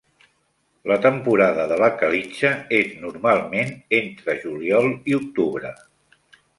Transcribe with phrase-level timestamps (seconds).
[0.91, 5.77] La temporada de la calitja és normalment entre juliol i octubre.